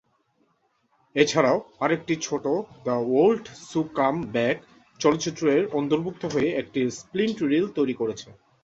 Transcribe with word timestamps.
এছাড়াও 1.15 1.57
আরেকটি 1.79 2.13
ছোট, 2.21 2.43
"the 2.85 2.95
old 3.13 3.45
Sue 3.69 3.79
come 3.95 4.15
back" 4.33 4.57
চলচ্চিত্র 4.99 5.43
এর 5.49 5.63
অন্তর্ভুক্ত 5.73 6.23
হয়ে 6.33 6.49
একটি 6.61 6.79
স্পিল্ট-রিল 6.99 7.65
তৈরি 7.77 7.93
করেছে। 7.93 8.27